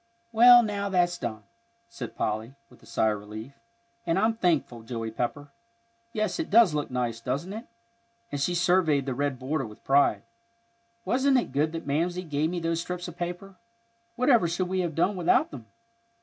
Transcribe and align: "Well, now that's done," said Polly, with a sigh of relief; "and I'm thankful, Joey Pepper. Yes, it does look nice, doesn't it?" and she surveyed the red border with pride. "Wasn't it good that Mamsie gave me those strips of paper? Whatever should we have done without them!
"Well, 0.31 0.63
now 0.63 0.89
that's 0.89 1.19
done," 1.19 1.43
said 1.87 2.15
Polly, 2.15 2.55
with 2.71 2.81
a 2.81 2.87
sigh 2.87 3.11
of 3.11 3.19
relief; 3.19 3.53
"and 4.03 4.17
I'm 4.17 4.33
thankful, 4.33 4.81
Joey 4.81 5.11
Pepper. 5.11 5.51
Yes, 6.11 6.39
it 6.39 6.49
does 6.49 6.73
look 6.73 6.89
nice, 6.89 7.19
doesn't 7.21 7.53
it?" 7.53 7.67
and 8.31 8.41
she 8.41 8.55
surveyed 8.55 9.05
the 9.05 9.13
red 9.13 9.37
border 9.37 9.67
with 9.67 9.83
pride. 9.83 10.23
"Wasn't 11.05 11.37
it 11.37 11.51
good 11.51 11.71
that 11.73 11.85
Mamsie 11.85 12.23
gave 12.23 12.49
me 12.49 12.59
those 12.59 12.81
strips 12.81 13.07
of 13.07 13.15
paper? 13.15 13.57
Whatever 14.15 14.47
should 14.47 14.69
we 14.69 14.79
have 14.79 14.95
done 14.95 15.15
without 15.15 15.51
them! 15.51 15.67